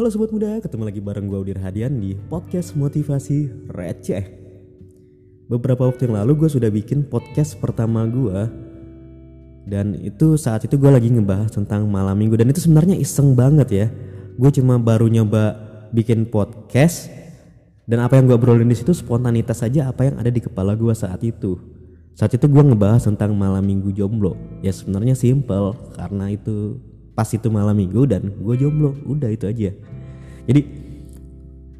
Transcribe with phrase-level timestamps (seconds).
[0.00, 4.32] Halo sobat muda, ketemu lagi bareng gue Udir Hadian di podcast motivasi receh.
[5.44, 8.48] Beberapa waktu yang lalu gue sudah bikin podcast pertama gue
[9.68, 13.68] dan itu saat itu gue lagi ngebahas tentang malam minggu dan itu sebenarnya iseng banget
[13.68, 13.86] ya.
[14.40, 15.60] Gue cuma baru nyoba
[15.92, 17.12] bikin podcast
[17.84, 20.96] dan apa yang gue obrolin di situ spontanitas saja apa yang ada di kepala gue
[20.96, 21.60] saat itu.
[22.16, 24.32] Saat itu gue ngebahas tentang malam minggu jomblo.
[24.64, 26.88] Ya sebenarnya simple karena itu
[27.20, 28.96] pas itu malam minggu dan gue jomblo.
[29.04, 29.76] Udah itu aja.
[30.48, 30.60] Jadi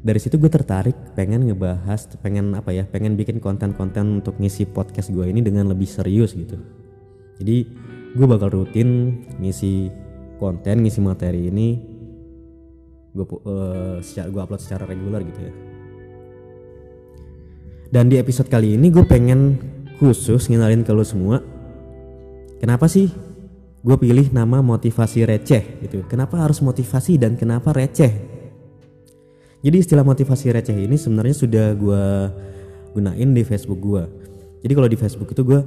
[0.05, 5.09] dari situ gue tertarik pengen ngebahas pengen apa ya pengen bikin konten-konten untuk ngisi podcast
[5.09, 6.61] gue ini dengan lebih serius gitu.
[7.41, 7.57] Jadi
[8.13, 9.89] gue bakal rutin ngisi
[10.37, 11.67] konten ngisi materi ini
[13.17, 15.53] gue uh, gue upload secara reguler gitu ya.
[17.89, 19.57] Dan di episode kali ini gue pengen
[19.97, 21.41] khusus ngenalin ke lo semua
[22.61, 23.30] kenapa sih
[23.81, 26.05] gue pilih nama motivasi receh gitu.
[26.05, 28.13] Kenapa harus motivasi dan kenapa receh?
[29.61, 32.03] Jadi istilah motivasi receh ini sebenarnya sudah gue
[32.93, 34.03] gunain di Facebook gue.
[34.61, 35.61] Jadi kalau di Facebook itu gue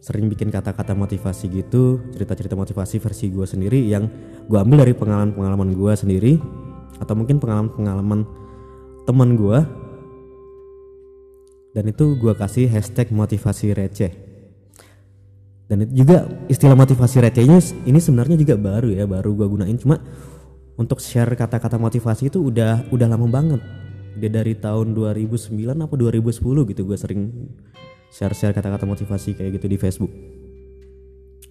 [0.00, 4.08] sering bikin kata-kata motivasi gitu, cerita-cerita motivasi versi gue sendiri yang
[4.48, 6.32] gue ambil dari pengalaman-pengalaman gue sendiri
[7.00, 8.28] atau mungkin pengalaman-pengalaman
[9.04, 9.58] teman gue
[11.74, 14.23] dan itu gue kasih hashtag motivasi receh
[15.74, 19.74] dan itu juga istilah motivasi recehnya ini sebenarnya juga baru ya baru gue gunain.
[19.74, 19.98] Cuma
[20.78, 23.58] untuk share kata-kata motivasi itu udah udah lama banget.
[24.14, 27.50] Dia dari tahun 2009 apa 2010 gitu gue sering
[28.14, 30.14] share-share kata-kata motivasi kayak gitu di Facebook.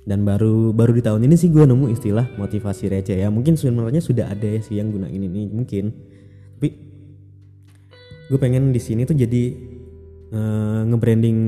[0.08, 4.00] Dan baru baru di tahun ini sih gue nemu istilah motivasi receh ya mungkin sebenarnya
[4.00, 5.92] sudah ada ya sih yang gunain ini mungkin.
[6.56, 6.70] Tapi
[8.32, 9.52] gue pengen di sini tuh jadi
[10.32, 11.40] uh, nge-branding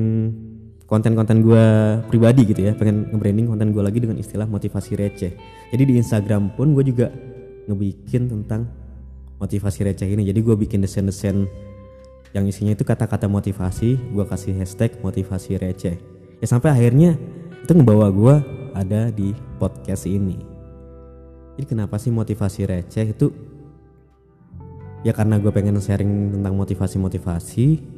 [0.86, 1.66] konten-konten gue
[2.10, 5.34] pribadi gitu ya pengen nge-branding konten gue lagi dengan istilah motivasi receh.
[5.74, 7.10] Jadi di Instagram pun gue juga
[7.66, 8.70] ngebikin tentang
[9.42, 10.30] motivasi receh ini.
[10.30, 11.50] Jadi gue bikin desain-desain
[12.38, 15.98] yang isinya itu kata-kata motivasi gue kasih hashtag motivasi receh.
[16.38, 17.18] Ya sampai akhirnya
[17.66, 18.36] itu ngebawa gue
[18.78, 20.38] ada di podcast ini.
[21.56, 23.32] Jadi kenapa sih motivasi receh itu?
[25.02, 27.95] Ya karena gue pengen sharing tentang motivasi-motivasi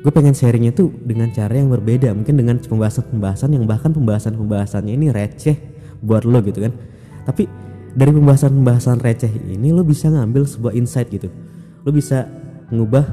[0.00, 5.12] gue pengen sharingnya tuh dengan cara yang berbeda mungkin dengan pembahasan-pembahasan yang bahkan pembahasan-pembahasannya ini
[5.12, 5.56] receh
[6.00, 6.72] buat lo gitu kan.
[7.28, 7.44] Tapi
[7.92, 11.28] dari pembahasan-pembahasan receh ini lo bisa ngambil sebuah insight gitu.
[11.84, 12.24] Lo bisa
[12.72, 13.04] ngubah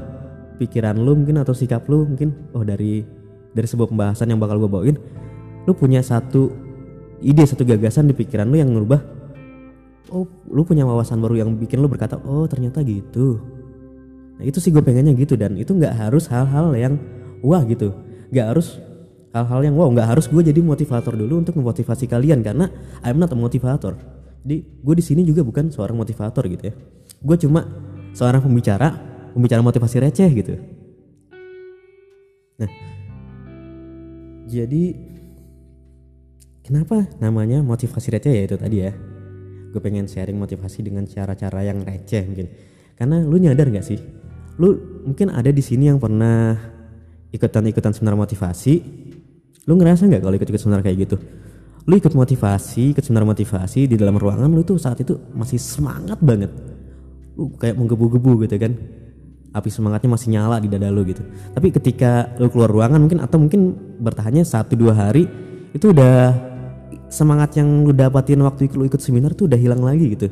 [0.58, 3.06] pikiran lo mungkin atau sikap lo mungkin oh dari
[3.54, 4.96] dari sebuah pembahasan yang bakal gue bawain
[5.64, 6.50] lo punya satu
[7.22, 9.00] ide satu gagasan di pikiran lo yang ngubah
[10.10, 13.38] oh lo punya wawasan baru yang bikin lo berkata oh ternyata gitu
[14.38, 16.94] Nah itu sih gue pengennya gitu dan itu nggak harus hal-hal yang
[17.42, 17.90] wah gitu,
[18.30, 18.78] nggak harus
[19.34, 22.70] hal-hal yang wow, nggak harus gue jadi motivator dulu untuk memotivasi kalian karena
[23.02, 23.98] I'm not a motivator.
[24.46, 26.74] Jadi gue di sini juga bukan seorang motivator gitu ya.
[27.18, 27.66] Gue cuma
[28.14, 28.94] seorang pembicara,
[29.34, 30.54] pembicara motivasi receh gitu.
[32.62, 32.70] Nah,
[34.46, 34.84] jadi
[36.62, 38.94] kenapa namanya motivasi receh ya itu tadi ya?
[39.74, 42.46] Gue pengen sharing motivasi dengan cara-cara yang receh mungkin.
[42.94, 44.17] Karena lu nyadar gak sih
[44.58, 46.58] lu mungkin ada di sini yang pernah
[47.30, 48.74] ikutan-ikutan seminar motivasi.
[49.70, 51.16] Lu ngerasa nggak kalau ikut-ikut seminar kayak gitu?
[51.88, 56.18] Lu ikut motivasi ikut seminar motivasi di dalam ruangan lu tuh saat itu masih semangat
[56.20, 56.50] banget.
[57.38, 58.74] Lu kayak menggebu-gebu gitu kan.
[59.48, 61.24] Api semangatnya masih nyala di dada lu gitu.
[61.56, 65.24] Tapi ketika lu keluar ruangan mungkin atau mungkin bertahannya satu dua hari
[65.72, 66.36] itu udah
[67.08, 70.28] semangat yang lu dapatin waktu lu ikut seminar tuh udah hilang lagi gitu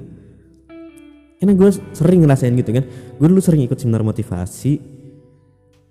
[1.46, 2.82] karena gue sering ngerasain gitu kan.
[3.22, 4.82] Gue dulu sering ikut seminar motivasi.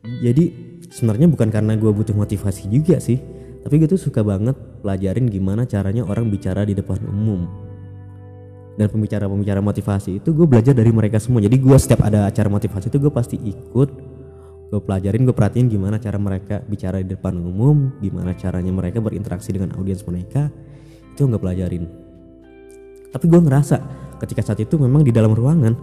[0.04, 0.44] Jadi
[0.92, 3.16] sebenarnya bukan karena gue butuh motivasi juga sih.
[3.64, 4.52] Tapi gue tuh suka banget
[4.84, 7.48] pelajarin gimana caranya orang bicara di depan umum.
[8.76, 11.40] Dan pembicara-pembicara motivasi itu gue belajar dari mereka semua.
[11.40, 13.90] Jadi gue setiap ada acara motivasi itu gue pasti ikut.
[14.76, 19.56] Gue pelajarin gue perhatiin gimana cara mereka bicara di depan umum gimana caranya mereka berinteraksi
[19.56, 20.52] dengan audiens mereka.
[21.16, 21.88] Itu gue pelajarin.
[23.16, 25.78] Tapi gue ngerasa ketika saat itu memang di dalam ruangan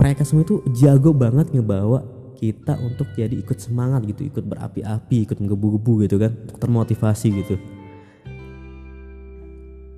[0.00, 2.02] mereka semua itu jago banget ngebawa
[2.42, 7.54] kita untuk jadi ikut semangat gitu ikut berapi-api ikut menggebu-gebu gitu kan termotivasi gitu.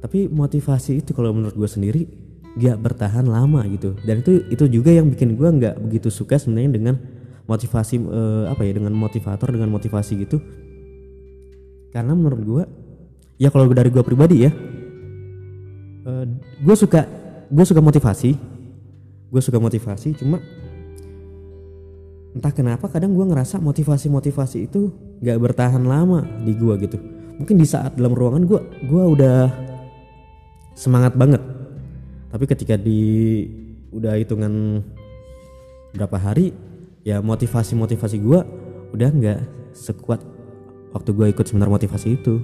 [0.04, 2.04] Tapi motivasi itu kalau menurut gue sendiri
[2.60, 3.96] gak bertahan lama gitu.
[4.04, 6.94] Dan itu itu juga yang bikin gue nggak begitu suka sebenarnya dengan
[7.48, 10.36] motivasi uh, apa ya dengan motivator dengan motivasi gitu.
[11.96, 12.62] Karena menurut gue
[13.40, 14.52] ya kalau dari gue pribadi ya
[16.04, 16.28] uh,
[16.60, 18.36] gue suka gue suka motivasi.
[19.32, 20.38] Gue suka motivasi cuma
[22.34, 24.90] entah kenapa kadang gue ngerasa motivasi motivasi itu
[25.22, 26.98] gak bertahan lama di gue gitu.
[27.34, 29.50] Mungkin di saat dalam ruangan gue gue udah
[30.74, 31.42] semangat banget.
[32.30, 33.42] Tapi ketika di
[33.94, 34.82] udah hitungan
[35.94, 36.50] berapa hari
[37.06, 38.40] ya motivasi motivasi gue
[38.90, 39.40] udah nggak
[39.74, 40.18] sekuat
[40.90, 42.42] waktu gue ikut seminar motivasi itu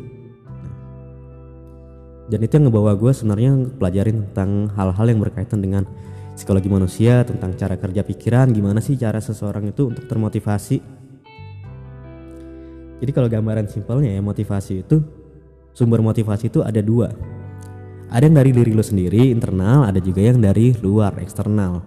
[2.31, 5.83] dan itu yang ngebawa gue sebenarnya pelajarin tentang hal-hal yang berkaitan dengan
[6.39, 10.79] psikologi manusia tentang cara kerja pikiran gimana sih cara seseorang itu untuk termotivasi.
[13.03, 15.03] Jadi kalau gambaran simpelnya ya motivasi itu
[15.75, 17.11] sumber motivasi itu ada dua.
[18.15, 21.83] Ada yang dari diri lo sendiri internal ada juga yang dari luar eksternal.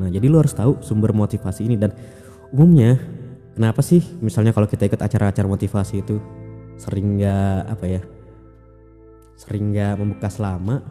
[0.00, 1.76] Nah jadi lo harus tahu sumber motivasi ini.
[1.76, 1.92] Dan
[2.56, 2.96] umumnya
[3.52, 6.16] kenapa sih misalnya kalau kita ikut acara-acara motivasi itu
[6.80, 8.02] sering nggak apa ya
[9.38, 10.82] sering nggak membekas lama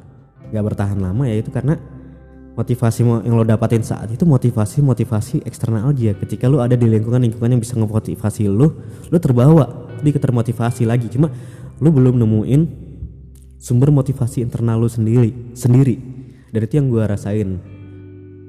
[0.48, 1.76] nggak bertahan lama ya itu karena
[2.58, 7.22] motivasi yang lo dapatin saat itu motivasi motivasi eksternal aja ketika lo ada di lingkungan
[7.22, 8.74] lingkungan yang bisa ngemotivasi lo
[9.14, 11.10] lo terbawa di termotivasi lagi.
[11.10, 11.30] Cuma
[11.78, 12.62] lo belum nemuin
[13.58, 15.96] sumber motivasi internal lo sendiri sendiri.
[16.50, 17.50] Dari itu yang gue rasain.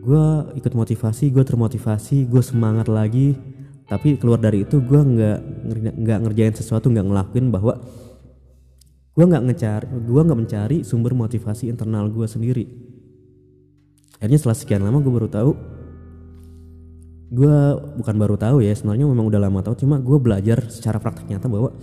[0.00, 0.24] Gue
[0.56, 3.36] ikut motivasi gue termotivasi gue semangat lagi.
[3.88, 5.38] Tapi keluar dari itu gue nggak
[5.96, 7.80] nggak ngerjain sesuatu nggak ngelakuin bahwa
[9.18, 12.70] gue nggak ngecar gue nggak mencari sumber motivasi internal gue sendiri.
[14.22, 15.50] Akhirnya setelah sekian lama gue baru tahu
[17.28, 17.58] gue
[17.98, 21.50] bukan baru tahu ya sebenarnya memang udah lama tahu cuma gue belajar secara praktek nyata
[21.50, 21.74] bahwa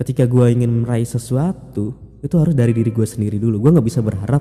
[0.00, 1.92] ketika gue ingin meraih sesuatu
[2.24, 3.60] itu harus dari diri gue sendiri dulu.
[3.60, 4.40] Gue nggak bisa berharap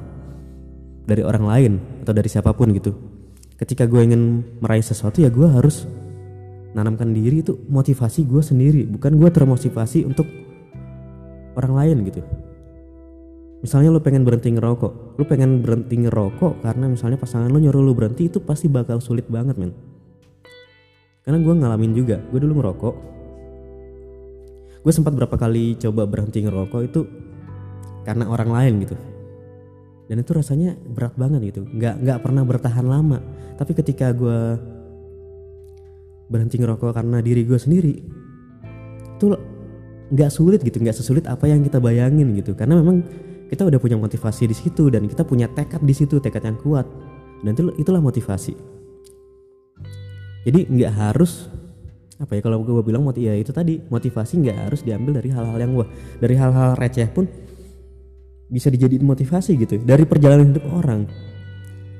[1.03, 2.95] dari orang lain atau dari siapa pun gitu.
[3.59, 5.83] Ketika gue ingin meraih sesuatu ya gue harus
[6.71, 10.44] nanamkan diri itu motivasi gue sendiri bukan gue termotivasi untuk
[11.55, 12.21] orang lain gitu.
[13.65, 17.95] Misalnya lu pengen berhenti ngerokok lu pengen berhenti ngerokok karena misalnya pasangan lu nyuruh lu
[17.95, 19.71] berhenti itu pasti bakal sulit banget men.
[21.25, 22.95] Karena gue ngalamin juga gue dulu ngerokok.
[24.85, 27.01] Gue sempat berapa kali coba berhenti ngerokok itu
[28.05, 28.95] karena orang lain gitu.
[30.05, 33.17] Dan itu rasanya berat banget gitu nggak nggak pernah bertahan lama.
[33.57, 34.61] Tapi ketika gue
[36.29, 37.93] berhenti ngerokok karena diri gue sendiri
[39.15, 39.25] itu
[40.11, 42.53] nggak sulit gitu nggak sesulit apa yang kita bayangin gitu.
[42.53, 43.01] Karena memang
[43.49, 46.85] kita udah punya motivasi di situ dan kita punya tekad di situ tekad yang kuat.
[47.41, 48.53] Dan itu itulah motivasi.
[50.45, 51.49] Jadi nggak harus
[52.15, 55.75] apa ya kalau gue bilang ya itu tadi motivasi nggak harus diambil dari hal-hal yang
[55.75, 55.89] wah
[56.23, 57.27] dari hal-hal receh pun
[58.47, 61.09] bisa dijadiin motivasi gitu dari perjalanan hidup orang.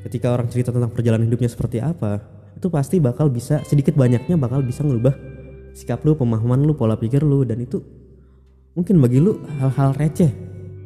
[0.05, 2.21] Ketika orang cerita tentang perjalanan hidupnya seperti apa
[2.55, 5.11] itu pasti bakal bisa sedikit banyaknya bakal bisa ngubah
[5.75, 7.83] sikap lu, pemahaman lu, pola pikir lu dan itu
[8.71, 10.31] mungkin bagi lu hal-hal receh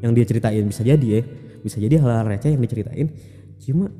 [0.01, 0.65] yang dia ceritain.
[0.65, 1.21] Bisa jadi ya
[1.61, 3.07] bisa jadi hal-hal receh yang diceritain
[3.59, 3.91] cuma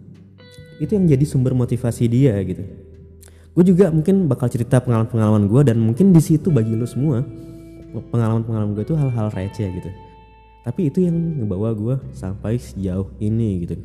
[0.79, 2.63] itu yang jadi sumber motivasi dia gitu.
[3.51, 7.19] Gue juga mungkin bakal cerita pengalaman-pengalaman gue dan mungkin di situ bagi lu semua
[7.91, 9.91] pengalaman-pengalaman gue itu hal-hal receh gitu.
[10.63, 13.75] Tapi itu yang ngebawa gue sampai sejauh ini gitu.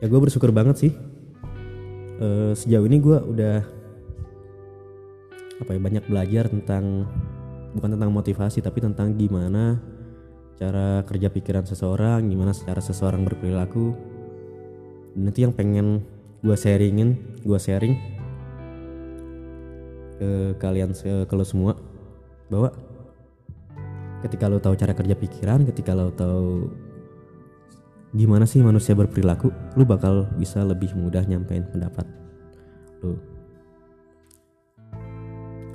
[0.00, 0.92] Ya gue bersyukur banget sih
[2.24, 3.56] uh, sejauh ini gue udah
[5.62, 7.06] apa ya banyak belajar tentang
[7.74, 9.78] bukan tentang motivasi tapi tentang gimana
[10.54, 13.94] cara kerja pikiran seseorang, gimana secara seseorang berperilaku.
[15.14, 16.02] Dan itu yang pengen
[16.42, 17.94] gue sharingin, gue sharing
[20.14, 21.74] ke kalian ke lo semua
[22.46, 22.70] bahwa
[24.22, 26.70] ketika lo tahu cara kerja pikiran, ketika lo tahu
[28.14, 32.06] gimana sih manusia berperilaku, lo bakal bisa lebih mudah nyampein pendapat
[33.02, 33.33] lo.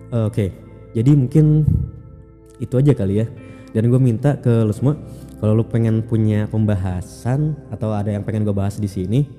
[0.10, 0.50] Oke, okay.
[0.98, 1.70] jadi mungkin
[2.58, 3.30] itu aja kali ya.
[3.70, 4.98] Dan gue minta ke lo semua,
[5.38, 9.30] kalau lo pengen punya pembahasan atau ada yang pengen gue bahas di sini,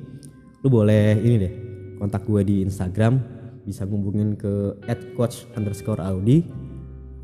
[0.62, 1.52] lo boleh ini deh
[1.98, 3.18] kontak gue di Instagram,
[3.66, 4.78] bisa ngubungin ke
[5.18, 6.46] @coach underscore audi,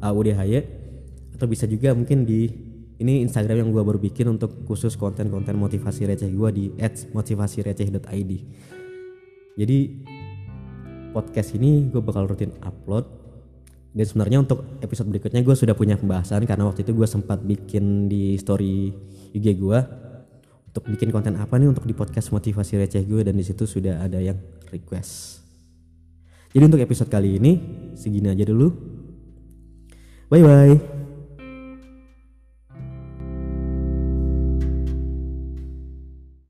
[0.03, 2.51] atau bisa juga mungkin di
[2.99, 6.65] ini Instagram yang gue baru bikin untuk khusus konten-konten motivasi receh gue di
[7.15, 8.33] @motivasireceh.id.
[9.55, 9.79] Jadi
[11.15, 13.26] podcast ini gue bakal rutin upload
[13.97, 18.13] dan sebenarnya untuk episode berikutnya gue sudah punya pembahasan karena waktu itu gue sempat bikin
[18.13, 18.93] di story
[19.33, 19.79] IG gue
[20.69, 24.05] untuk bikin konten apa nih untuk di podcast motivasi receh gue dan di situ sudah
[24.05, 24.37] ada yang
[24.69, 25.41] request.
[26.53, 27.53] Jadi untuk episode kali ini
[27.97, 28.69] segini aja dulu.
[30.29, 30.96] Bye bye.